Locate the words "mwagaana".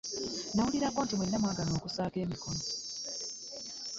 1.41-1.73